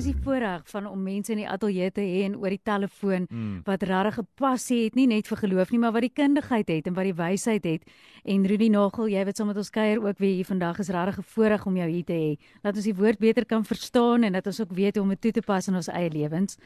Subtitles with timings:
[0.00, 2.54] En dit is die voorreg van om mense in die ateljee te hê en oor
[2.54, 3.56] die telefoon mm.
[3.66, 6.86] wat regtig 'n passie het, nie net vir geloof nie, maar wat die kundigheid het
[6.86, 7.82] en wat die wysheid het.
[8.24, 11.18] En Rudy Nagel, jy wat saam met ons kuier ook weer hier vandag is regtig
[11.18, 12.38] 'n voorreg om jou hier te hê.
[12.62, 15.20] Laat ons die woord beter kan verstaan en dat ons ook weet hoe om dit
[15.20, 16.56] toe te pas in ons eie lewens.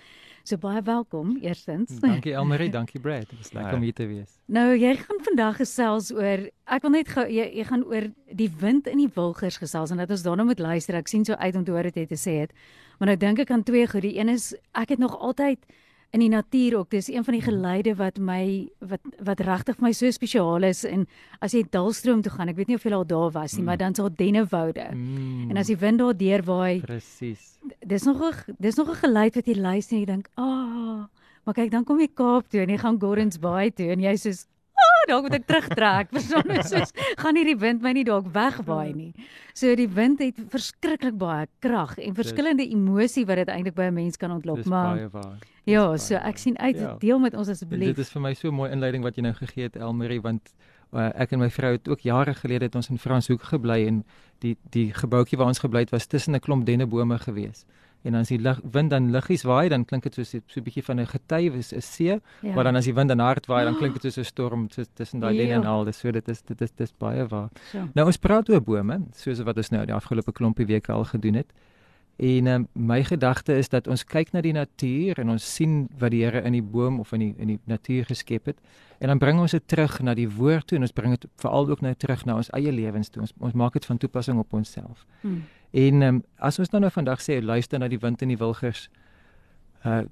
[0.44, 2.00] So baie welkom eerstens.
[2.00, 3.30] Dankie Elmarie, dankie Brad.
[3.30, 4.38] Dit is lekker om hier te wees.
[4.46, 8.50] Nou jy gaan vandag gesels oor ek wil net gou jy, jy gaan oor die
[8.60, 10.94] wind in die wilgers gesels en dat ons daarna moet luister.
[10.94, 12.52] Ek sien so uit om te hoor wat jy te sê het.
[12.98, 14.02] Maar nou dink ek aan twee goed.
[14.02, 15.58] Die een is ek het nog altyd
[16.14, 16.90] in die natuur ook.
[16.94, 17.50] Dis een van die mhm.
[17.50, 21.06] geleide wat my wat wat regtig vir my so spesiaal is en
[21.42, 23.66] as jy Dalstroom toe gaan, ek weet nie of jy al daar was nie, mm.
[23.66, 24.86] maar dan sal dennewoude.
[24.94, 25.50] Mm.
[25.50, 26.80] En as die wind daar deurwaai.
[26.84, 27.58] Presies.
[27.80, 31.04] Dis nog 'n dis nog 'n geluid wat jy luister en jy dink, "Ag, oh,
[31.44, 34.14] maar kyk, dan kom jy Kaap toe en jy gaan Gordons Bay toe en jy
[34.14, 34.32] sê
[35.10, 36.12] dalk moet ek terugtrek.
[36.14, 39.12] Verstaan soos gaan hierdie wind my nie dalk wegwaai nie.
[39.54, 43.94] So die wind het verskriklik baie krag en verskillende emosie wat dit eintlik by 'n
[43.94, 45.08] mens kan ontlok, maar
[45.64, 46.96] Ja, so ek sien uit ja.
[47.00, 47.96] deel met ons asseblief.
[47.96, 50.52] Dit is vir my so 'n mooi inleiding wat jy nou gegee het Elmarie want
[50.92, 54.04] uh, ek en my vrou het ook jare gelede het ons in Franshoek gebly en
[54.44, 57.66] die die gebouetjie waar ons gebly het was tussen 'n klomp dennebome geweest
[58.04, 60.84] en as die lig, wind dan liggies waai dan klink dit soos so 'n bietjie
[60.84, 62.54] van 'n gety is 'n see ja.
[62.54, 65.20] maar dan as die wind dan hard waai dan klink dit soos 'n storm tussen
[65.20, 65.56] daai ja.
[65.56, 67.88] en al dis so dit is dit is dis baie waar so.
[67.94, 71.34] nou ons praat oor bome soos wat ons nou die afgelope klompie weke al gedoen
[71.34, 71.52] het
[72.16, 76.12] En um, my gedagte is dat ons kyk na die natuur en ons sien wat
[76.14, 78.60] die Here in die boom of in die in die natuur geskep het.
[78.98, 81.68] En dan bring ons dit terug na die woord toe en ons bring dit veral
[81.68, 83.22] ook nou terug na ons eie lewens toe.
[83.22, 85.06] Ons ons maak dit van toepassing op onsself.
[85.20, 85.42] Hmm.
[85.70, 88.88] En um, as ons nou nou vandag sê luister na die wind en die wilgers,
[88.88, 89.03] Uh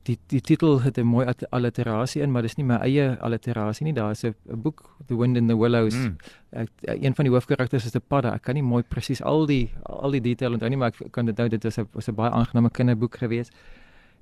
[0.03, 3.95] die die titel het 'n mooi alliterasie in, maar dis nie my eie alliterasie nie.
[3.95, 5.95] Daar is 'n boek The Wind in the Willows.
[5.95, 6.17] Mm.
[6.51, 8.35] Ek, uh, een van die hoofkarakters is 'n padda.
[8.35, 11.24] Ek kan nie mooi presies al die al die detail onthou nie, maar ek kan
[11.24, 13.51] dit nou dit was 'n was 'n baie aangename kinderboek gewees.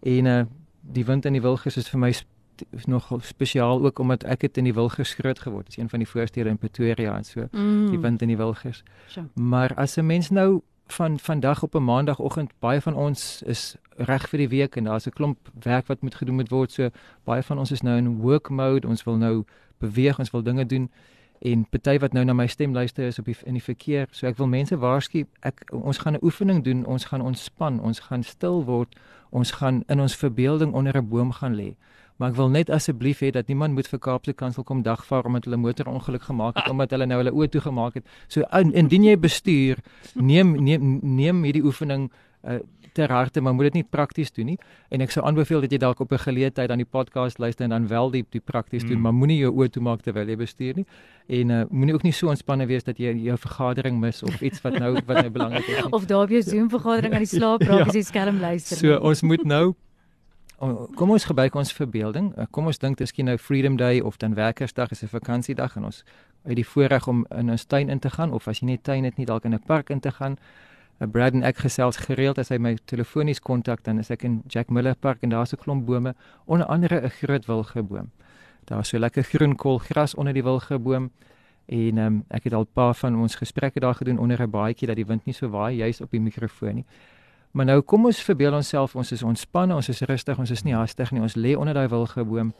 [0.02, 0.44] En uh
[0.80, 2.12] die wind in die wilgers is vir my
[2.70, 5.66] is nog spesiaal ook omdat ek het in die wilgers groot geword.
[5.66, 7.48] Dit is een van die voorstede in Pretoria en so.
[7.50, 7.90] Mm.
[7.90, 8.82] Die wind in die wilgers.
[9.06, 9.26] Sure.
[9.34, 10.60] Maar as 'n mens nou
[10.92, 15.06] van vandag op 'n maandagooggend baie van ons is reg vir die week en daar's
[15.06, 16.72] 'n klomp werk wat moet gedoen moet word.
[16.72, 16.90] So
[17.24, 18.88] baie van ons is nou in work mode.
[18.88, 19.44] Ons wil nou
[19.78, 20.90] beweeg, ons wil dinge doen
[21.40, 24.08] en party wat nou na my stem luister is op die, in die verkeer.
[24.12, 26.84] So ek wil mense waarsku, ek ons gaan 'n oefening doen.
[26.84, 28.96] Ons gaan ontspan, ons gaan stil word.
[29.30, 31.76] Ons gaan in ons verbeelding onder 'n boom gaan lê.
[32.16, 35.44] Maar ek wil net asseblief hê dat niemand moet vir Kaapse Kansel kom dagvaar omdat
[35.44, 38.04] hulle motorongeluk gemaak het omdat hulle nou hulle oë toe gemaak het.
[38.28, 39.78] So in, indien jy bestuur,
[40.14, 42.10] neem neem neem hierdie oefening
[42.44, 42.60] uh,
[42.92, 44.58] ter harte, maar moet dit nie prakties doen nie.
[44.90, 47.70] En ek sou aanbeveel dat jy dalk op 'n geleentheid aan die podcast luister en
[47.70, 49.02] dan wel die die prakties doen, mm.
[49.02, 50.86] maar moenie jou oë toe maak terwyl jy bestuur nie.
[51.28, 54.60] En uh, moenie ook nie so ontspanne wees dat jy jou vergadering mis of iets
[54.60, 55.84] wat nou wat nou belangrik is.
[55.84, 55.92] Nie.
[55.92, 57.86] Of daar op jou Zoom vergadering aan die slaap raak ja.
[57.86, 58.76] as jy skelm luister.
[58.76, 59.74] So ons moet nou
[60.94, 62.32] kom ons gebruik ons verbeelding.
[62.36, 65.08] Eh, kom ons dink dit is skien nou Freedom Day of dan Werkersdag is 'n
[65.08, 66.04] vakansiedag en ons
[66.44, 69.04] uit die voorreg om in ons tuin in te gaan of as jy nie tuin
[69.04, 70.36] het nie dalk in 'n park in te gaan.
[71.00, 74.42] Uh, Brad en ek gesels gereeld as hy my telefonies kontak dan is ek in
[74.48, 76.14] Jack Miller Park en daar's 'n klomp bome,
[76.46, 78.10] onder andere 'n groot wilgeboom.
[78.64, 81.10] Daar's so lekker groen koolgras onder die wilgeboom
[81.66, 84.86] en um, ek het al 'n paar van ons gesprekke daar gedoen onder 'n baadjie
[84.86, 86.84] dat die wind nie so waai juis op die mikrofoon nie.
[87.50, 90.74] Maar nou kom ons verbeel onsself ons is ontspanne, ons is rustig, ons is nie
[90.74, 91.20] haastig nie.
[91.20, 92.52] Ons lê onder daai wilgeboom.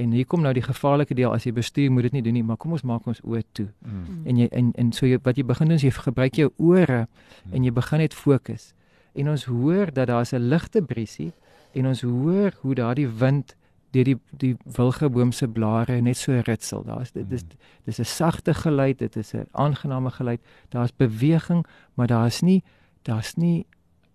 [0.00, 2.44] En hier kom nou die gevaarlike deel as jy bestuur moet dit nie doen nie,
[2.46, 3.66] maar kom ons maak ons oë toe.
[3.84, 4.20] Mm.
[4.24, 7.02] En jy en en so jy wat jy begin doen is jy gebruik jou ore
[7.04, 7.52] mm.
[7.52, 8.70] en jy begin net fokus.
[9.12, 11.32] En ons hoor dat daar 'n ligte briesie
[11.74, 13.56] en ons hoor hoe daardie wind
[13.90, 16.82] deur die die wilgeboom se blare net so ritsel.
[16.84, 17.44] Daar's dit dis
[17.84, 20.40] dis 'n sagte geluid, dit is 'n aangename geluid.
[20.68, 22.62] Daar's beweging, maar daar's nie
[23.02, 23.66] daar's nie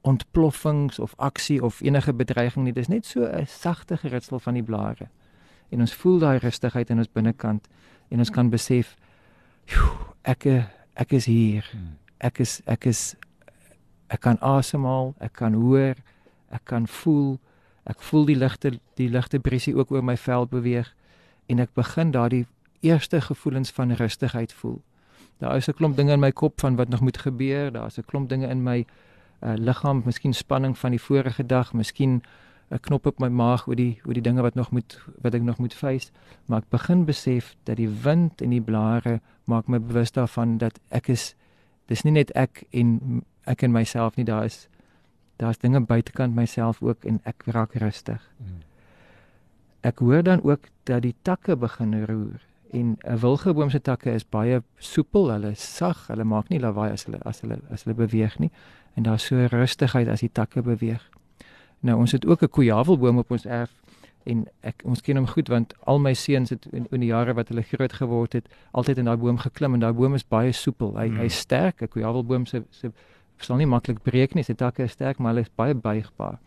[0.01, 2.73] ontploffings of aksie of enige bedreiging nie.
[2.73, 5.09] Dis net so 'n sagte geritsel van die blare.
[5.69, 7.67] En ons voel daai rustigheid in ons binnekant
[8.09, 8.95] en ons kan besef
[10.23, 10.45] ek
[10.95, 11.65] ek is hier.
[12.19, 13.15] Ek is ek is
[14.07, 15.95] ek kan asemhaal, ek kan hoor,
[16.53, 17.39] ek kan voel.
[17.85, 20.93] Ek voel die ligte die ligte briesie ook oor my vel beweeg
[21.49, 22.45] en ek begin daardie
[22.85, 24.81] eerste gevoelens van rustigheid voel.
[25.39, 27.71] Daar is 'n klomp dinge in my kop van wat nog moet gebeur.
[27.71, 28.85] Daar's 'n klomp dinge in my
[29.43, 32.23] uh, liggaam, miskien spanning van die vorige dag, miskien
[32.71, 35.41] 'n knop op my maag oor die oor die dinge wat nog moet wat ek
[35.41, 36.11] nog moet face,
[36.45, 40.79] maar ek begin besef dat die wind en die blare maak my bewus daarvan dat
[40.89, 41.35] ek is
[41.87, 44.69] dis nie net ek en ek en myself nie, daar is
[45.35, 48.21] Daar's dinge buitekant myself ook en ek raak rustig.
[49.81, 52.39] Ek hoor dan ook dat die takke begin roer
[52.71, 56.91] en 'n wilgeboom se takke is baie soepel, hulle is sag, hulle maak nie lawaai
[56.91, 58.51] as hulle as hulle as hulle beweeg nie
[58.95, 61.09] en daar's so rustigheid as die takke beweeg.
[61.79, 63.71] Nou ons het ook 'n kojavelboom op ons erf
[64.23, 67.33] en ek ons ken hom goed want al my seuns het in, in die jare
[67.33, 70.51] wat hulle groot geword het altyd in daai boom geklim en daai boom is baie
[70.51, 70.95] soepel.
[70.97, 71.19] Hy mm.
[71.21, 72.91] hy sterk, 'n kojavelboom se se
[73.37, 76.39] sal nie maklik breek nie, sy takke is sterk, maar hulle is baie buigbaar.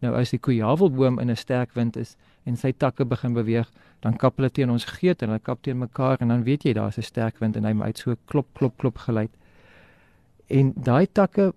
[0.00, 4.16] Nou as die kojavelboom in 'n sterk wind is en sy takke begin beweeg, dan
[4.16, 6.98] kap hulle teen ons geet en hulle kap teen mekaar en dan weet jy daar's
[6.98, 9.30] 'n sterk wind en hy maak so klop klop klop geluid.
[10.48, 11.52] En daai takke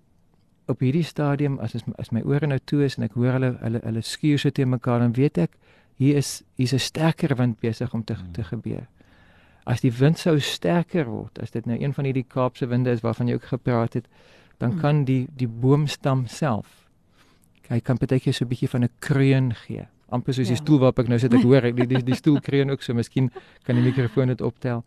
[0.70, 3.52] op hierdie stadium as as, as my ore nou toe is en ek hoor hulle
[3.60, 5.58] hulle hulle skuur so teen mekaar dan weet ek
[6.00, 8.32] hier is hier's 'n sterker wind besig om te hmm.
[8.32, 8.86] te gebeur.
[9.66, 13.02] As die wind sou sterker word, as dit nou een van hierdie Kaapse winde is
[13.04, 14.06] waarvan jy ook gepraat het,
[14.58, 14.80] dan hmm.
[14.80, 16.80] kan die die boomstam self
[17.70, 19.86] hy kan baie so 'n bietjie van 'n kreun gee.
[20.10, 20.54] amper soos ja.
[20.54, 22.94] die stoel waarop ek nou sit ek hoor die die die stoel kreun ook so
[22.94, 23.30] miskien
[23.62, 24.82] kan die mikrofoon dit optel.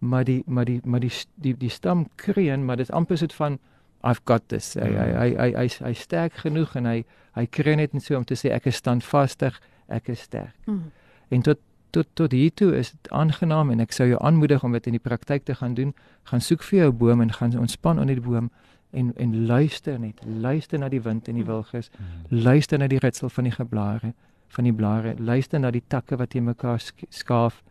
[0.00, 3.32] Maar die maar die maar die die die stam kreun, maar dit is amper soet
[3.32, 3.58] van
[4.04, 4.74] I've got this.
[4.74, 6.98] Hy hy hy hy hy hy sterk genoeg en hy
[7.36, 9.58] hy kreun net so om te sê ek is standvastig,
[9.88, 10.54] ek is sterk.
[10.64, 10.92] Hmm.
[11.30, 11.60] En tot
[11.90, 14.96] tot tot hier toe is dit aangenaam en ek sou jou aanmoedig om dit in
[14.98, 15.94] die praktyk te gaan doen.
[16.30, 18.50] Gaan soek vir jou boom en gaan ontspan onder die boom
[18.90, 21.90] en en luister net, luister na die wind en die wilges,
[22.28, 24.12] luister na die ritsel van die geblare,
[24.48, 27.62] van die blare, luister na die takke wat teen mekaar skaaf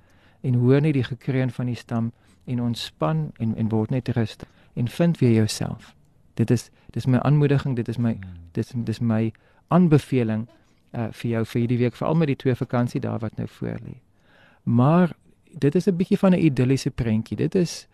[0.42, 2.12] en hoor net die gekreun van die stam
[2.46, 5.95] en ontspan en en word net rustig en vind weer jouself.
[6.36, 8.18] Dit is dis my aanmoediging, dit is my
[8.52, 9.34] dis dis my
[9.68, 10.48] aanbeveling
[10.96, 13.98] uh vir jou vir hierdie week, veral met die twee vakansiedae wat nou voor lê.
[14.64, 15.16] Maar
[15.60, 17.38] dit is 'n bietjie van 'n idilliese prentjie.
[17.38, 17.88] Dit is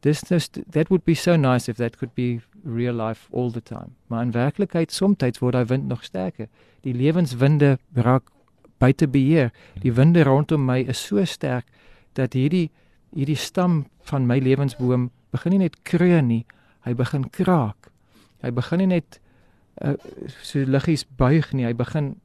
[0.00, 3.62] dis just that would be so nice if that could be real life all the
[3.62, 3.90] time.
[4.06, 6.48] Maar in werklikheid soms word daai wind nog sterker.
[6.80, 8.30] Die lewenswinde raak
[8.78, 9.52] buite beheer.
[9.80, 11.66] Die winde rondom my is so sterk
[12.12, 12.70] dat hierdie
[13.12, 16.44] hierdie stam van my lewensboom begin nie net kreun nie,
[16.84, 17.90] hy begin kraak.
[18.42, 19.20] Hy begin nie net
[19.84, 19.94] uh,
[20.42, 22.16] so liggies buig nie, hy begin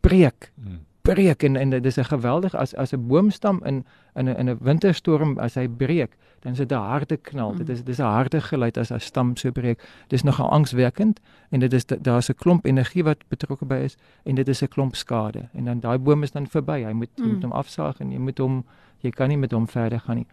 [0.00, 0.52] breek.
[0.54, 3.84] Hmm breek en en dit is 'n geweldig as as 'n boomstam in
[4.14, 7.50] in 'n in 'n winterstorm as hy breek, dan is dit 'n harde knal.
[7.50, 7.56] Mm.
[7.56, 9.88] Dit is dis 'n harde geluid as 'n stam so breek.
[10.06, 14.34] Dis nogal angswekkend en dit is daar's 'n klomp energie wat betrokke by is en
[14.34, 15.48] dit is 'n klomp skade.
[15.52, 16.82] En dan daai boom is dan verby.
[16.84, 17.24] Hy moet mm.
[17.24, 18.64] jy moet hom afsaag en jy moet hom
[18.98, 20.26] jy kan nie met hom verder gaan nie.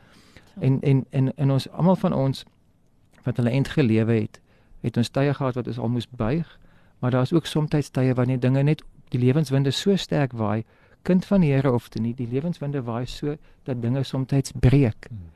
[0.60, 2.46] En en en en ons almal van ons
[3.24, 4.40] wat hulle eind gelewe het,
[4.82, 6.60] het ons tye gehad wat ons al moes buig,
[7.00, 10.64] maar daar's ook soms tye wanneer dinge net die lewenswinde so sterk waai,
[11.04, 13.36] kind van die Here of te nie, die lewenswinde waai so
[13.68, 15.08] dat dinge soms breek.
[15.10, 15.30] Hmm.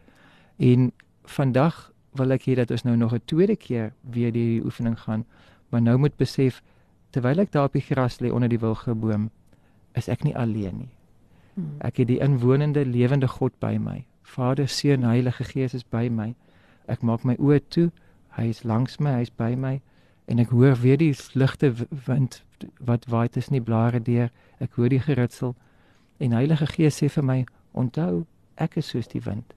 [0.58, 0.92] En
[1.24, 5.26] vandag wil ek hê dat ons nou nog 'n tweede keer weer die oefening gaan,
[5.70, 6.62] maar nou moet besef
[7.10, 9.30] terwyl ek daar op die gras lê onder die wilgeboom,
[9.94, 10.94] is ek nie alleen nie.
[11.54, 11.76] Hmm.
[11.80, 14.06] Ek het die inwonende lewende God by my.
[14.22, 16.36] Vader, Seun, Heilige Gees is by my.
[16.88, 17.92] Ek maak my oë toe.
[18.38, 19.78] Hy is langs my, hy is by my
[20.28, 21.72] en ek hoor weer die ligte
[22.08, 22.42] wind
[22.84, 24.32] wat waai tussen die blare deur.
[24.60, 25.56] Ek hoor die geritsel
[26.20, 27.38] en Heilige Gees sê vir my:
[27.72, 28.26] "Onthou,
[28.56, 29.54] ek is soos die wind."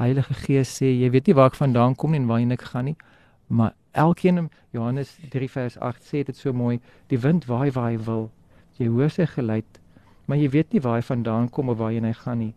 [0.00, 2.84] Heilige Gees sê: "Jy weet nie waar ek vandaan kom nie en waarheen ek gaan
[2.84, 2.96] nie,
[3.48, 7.98] maar elkeen Johannes 3 vers 8 sê dit so mooi: Die wind waai waar hy
[7.98, 8.30] wil.
[8.78, 9.80] Jy hoor sy geluid,
[10.26, 12.54] maar jy weet nie waar hy vandaan kom of waarheen hy gaan nie."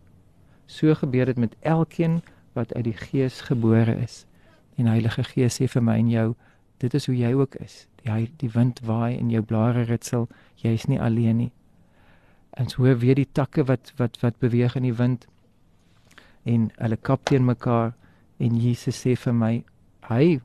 [0.66, 4.24] So gebeur dit met elkeen wat uit die Gees gebore is.
[4.76, 6.28] En Heilige Gees sê vir my en jou:
[6.78, 10.86] Dit is hoe jy ook is die die wind waai en jou blare ritsel, jy's
[10.88, 11.52] nie alleen nie.
[12.56, 15.26] En so hoor weer die takke wat wat wat beweeg in die wind
[16.44, 17.92] en hulle kap teen mekaar
[18.40, 19.52] en Jesus sê vir my,
[20.08, 20.40] hy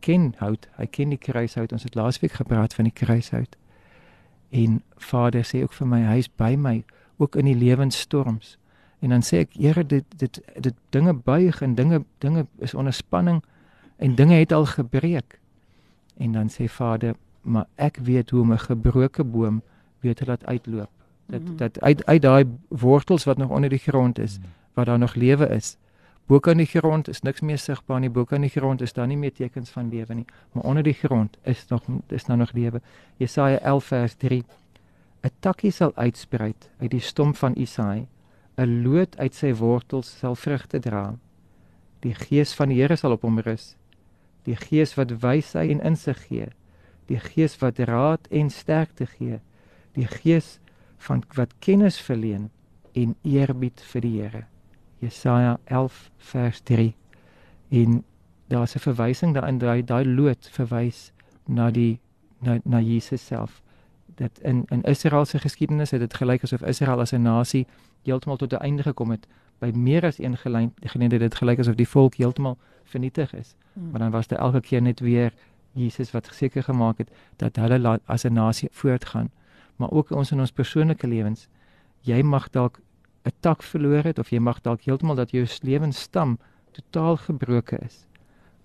[0.00, 1.72] ken hout, hy ken die kruishout.
[1.72, 3.56] Ons het laasweek gepraat van die kruishout.
[4.50, 6.78] En Vader sê ook vir my, hy's by my
[7.20, 8.56] ook in die lewensstorms.
[8.98, 12.92] En dan sê ek, Here, dit dit dit dinge buig en dinge dinge is onder
[12.92, 13.42] spanning
[13.96, 15.38] en dinge het al gebreek.
[16.16, 19.62] En dan sê Vader, maar ek weet hoe om 'n gebroke boom
[20.00, 20.90] weer te laat uitloop.
[21.26, 24.44] Dat mm dat uit uit daai wortels wat nog onder die grond is, mm
[24.76, 25.76] wat daar nog lewe is.
[26.26, 28.10] Bo kan die grond is niks meer sigbaar nie.
[28.10, 30.92] Bo kan die grond is daar nie meer tekens van lewe nie, maar onder die
[30.92, 32.80] grond is nog is nou nog lewe.
[33.16, 34.44] Jesaja 11 vers 3.
[35.22, 38.06] 'n Takkie sal uitspruit uit die stomp van Isaai.
[38.58, 41.18] 'n Loot uit sy wortels sal vrugte dra.
[42.00, 43.76] Die gees van die Here sal op hom rus
[44.46, 46.48] die gees wat wysheid en insig gee,
[47.10, 49.40] die gees wat raad en sterkte gee,
[49.98, 50.56] die gees
[51.06, 52.50] van wat kennis verleen
[52.96, 54.44] en eerbied vir die Here.
[55.02, 55.98] Jesaja 11
[56.30, 56.94] vers 3.
[57.70, 58.02] En
[58.48, 61.12] daar's 'n verwysing daarin daai daai lood verwys
[61.46, 62.00] na die
[62.40, 63.62] na na Jesus self.
[64.16, 67.66] Dat in in Israel se geskiedenis het dit gelyk asof Israel as 'n nasie
[68.02, 69.26] heeltemal tot 'n einde gekom het.
[69.58, 73.54] By meer as een geleentheid het dit gelyk asof die volk heeltemal vernietig is.
[73.72, 73.90] Hmm.
[73.90, 75.32] Maar dan was dit elke keer net weer
[75.72, 79.30] Jesus wat seker gemaak het dat hulle as 'n nasie voortgaan.
[79.76, 81.48] Maar ook ons in ons persoonlike lewens,
[82.00, 82.80] jy mag dalk
[83.24, 86.38] 'n tak verloor het of jy mag dalk heeltemal dat jou lewensstam
[86.70, 88.06] totaal gebroken is.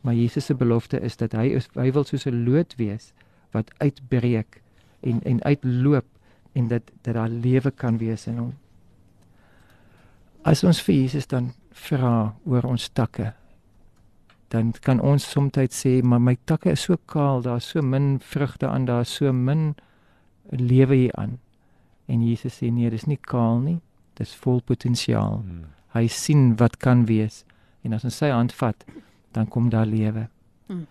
[0.01, 3.13] Maar Jesus se belofte is dat hy is hy wil soos 'n lood wees
[3.51, 4.61] wat uitbreek
[5.01, 6.05] en en uitloop
[6.53, 8.53] en dat dat daar lewe kan wees in hom.
[10.41, 13.33] As ons vir Jesus dan vra oor ons takke,
[14.51, 18.67] dan kan ons soms sê maar my takke is so kaal, daar's so min vrugte
[18.67, 19.75] aan, daar's so min
[20.49, 21.39] lewe hier aan.
[22.07, 23.79] En Jesus sê nee, dis nie kaal nie,
[24.19, 25.39] dis vol potensiaal.
[25.45, 25.69] Hmm.
[25.95, 27.45] Hy sien wat kan wees
[27.83, 28.83] en as ons sy hand vat,
[29.31, 30.27] dan kom daar lewe.
[30.67, 30.85] Hmm.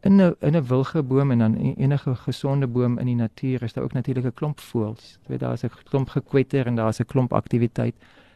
[0.00, 3.84] In 'n in 'n wilgeboom en dan enige gesonde boom in die natuur is daar
[3.84, 5.18] ook natuurlik 'n klomp voëls.
[5.20, 7.94] Jy weet daar's 'n klomp gekwetter en daar's 'n klomp aktiwiteit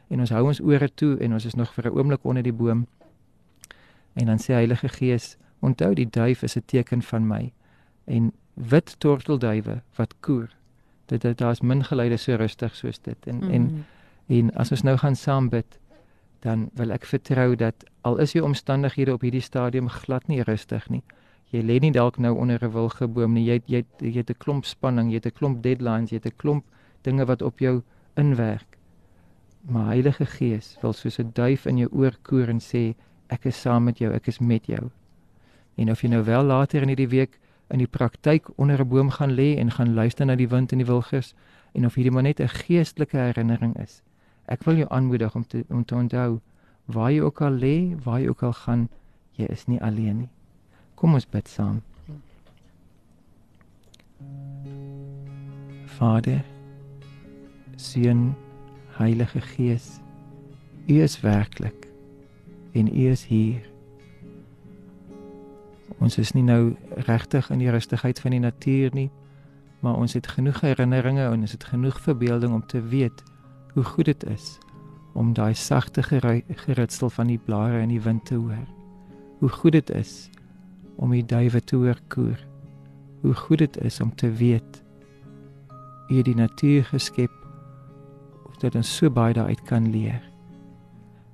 [0.08, 2.52] en ons hou ons ore toe en ons is nog vir 'n oomblik onder die
[2.52, 2.86] boom.
[4.12, 7.52] En dan sê Heilige Gees, onthou die duif is 'n teken van my
[8.04, 10.50] en wit tortelduwe wat koer.
[11.06, 13.50] Dit dit daar's min geluide so rustig soos dit en mm.
[13.50, 13.84] en hmm.
[14.26, 15.78] en as ons nou gaan saam bid
[16.40, 20.88] dan wil ek vertrou dat al is jou omstandighede op hierdie stadium glad nie rustig
[20.88, 21.02] nie.
[21.52, 23.44] Jy lê nie dalk nou onder 'n wilgeboom nie.
[23.44, 26.36] Jy jy jy het 'n klomp spanning, jy het 'n klomp deadlines, jy het 'n
[26.36, 26.64] klomp
[27.02, 27.82] dinge wat op jou
[28.16, 28.78] inwerk.
[29.68, 32.94] Maar Heilige Gees wil soos 'n duif in jou oor koer en sê
[33.28, 34.90] ek is saam met jou, ek is met jou.
[35.76, 37.38] En of jy nou wel later in hierdie week
[37.70, 40.78] in die praktyk onder 'n boom gaan lê en gaan luister na die wind en
[40.78, 41.34] die wilgers
[41.72, 44.02] en of hierdie maar net 'n geestelike herinnering is.
[44.46, 46.40] Ek wil jou aanmoedig om te om te onthou
[46.84, 48.88] waar jy ook al lê, waar jy ook al gaan,
[49.32, 50.28] jy is nie alleen nie.
[51.02, 51.80] Kom ons bid saam.
[55.96, 56.44] Vader,
[57.74, 58.36] Seun,
[58.94, 59.98] Heilige Gees,
[60.86, 61.88] U is werklik
[62.72, 63.66] en U is hier.
[65.98, 66.76] Ons is nie nou
[67.08, 69.10] regtig in die rustigheid van die natuur nie,
[69.82, 73.24] maar ons het genoeg herinneringe en ons het genoeg verbeelding om te weet
[73.72, 74.52] hoe goed dit is
[75.18, 78.70] om daai sagte geritsel van die blare in die wind te hoor.
[79.42, 80.30] Hoe goed dit is
[80.96, 82.46] om die duwe te hoor koer.
[83.20, 84.82] Hoe goed dit is om te weet
[86.12, 87.30] u het die natuur geskep
[88.62, 90.22] dat ons so baie daaruit kan leer.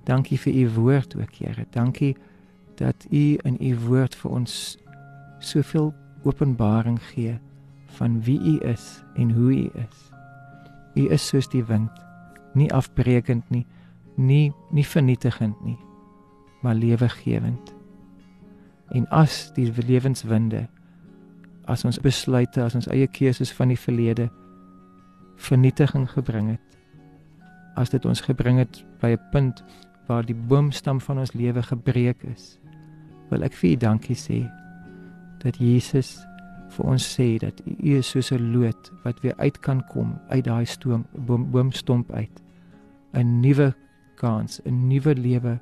[0.09, 1.67] Dankie vir u woord ook, Here.
[1.71, 2.17] Dankie
[2.81, 4.79] dat u in u woord vir ons
[5.39, 5.93] soveel
[6.25, 7.37] openbaring gee
[7.99, 9.99] van wie u is en hoe u is.
[10.95, 11.91] U is soos die wind
[12.55, 13.67] nie afbreekend nie,
[14.17, 15.79] nie nie vernietigend nie,
[16.63, 17.78] maar lewegewend.
[18.91, 20.69] En as die lewenswinde
[21.69, 24.29] as ons besluite, as ons eie keuses van die verlede
[25.39, 26.79] vernietiging gebring het,
[27.79, 29.63] as dit ons gebring het by 'n punt
[30.09, 32.59] waar die boomstam van ons lewe gebreek is,
[33.31, 34.51] wil ek vir U dankie sê
[35.45, 36.19] dat Jesus
[36.71, 40.45] vir ons sê dat U is soos 'n lood wat weer uit kan kom uit
[40.45, 42.43] daai stoom boom, boomstomp uit.
[43.13, 43.75] 'n nuwe
[44.17, 45.61] kans, 'n nuwe lewe,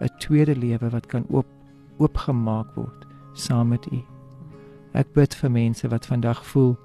[0.00, 1.57] 'n tweede lewe wat kan oop
[1.98, 4.00] oopgemaak word saam met U.
[4.98, 6.76] Ek bid vir mense wat vandag voel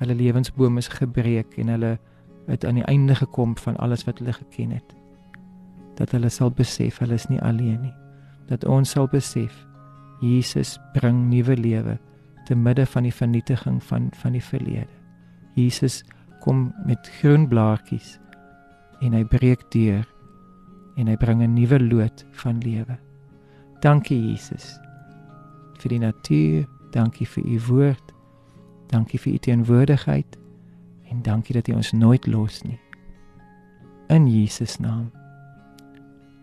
[0.00, 1.98] hulle lewensboom is gebreek en hulle
[2.46, 4.94] het aan die einde gekom van alles wat hulle geken het.
[5.96, 7.94] Dat hulle sal besef hulle is nie alleen nie.
[8.48, 9.66] Dat ons sal besef
[10.20, 11.98] Jesus bring nuwe lewe
[12.46, 14.92] te midde van die vernietiging van van die verlede.
[15.54, 16.02] Jesus
[16.40, 18.18] kom met groen blaartjies
[19.00, 20.04] en hy breek deur
[20.96, 22.98] en hy bring 'n nuwe lood van lewe.
[23.80, 24.80] Dankie Jesus
[25.80, 28.12] vir die natuur, dankie vir u woord.
[28.90, 30.36] Dankie vir u teenwoordigheid
[31.10, 32.78] en dankie dat u ons nooit los nie.
[34.08, 35.10] In Jesus naam.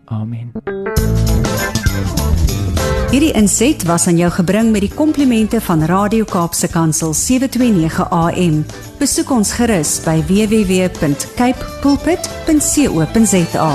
[0.04, 0.52] Amen.
[3.08, 8.64] Hierdie inset was aan jou gebring met die komplimente van Radio Kaapse Kansel 729 AM.
[8.98, 13.70] Besoek ons gerus by www.cape pulpit.co.za.